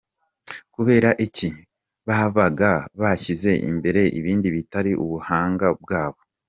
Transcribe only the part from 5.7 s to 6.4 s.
bwabo….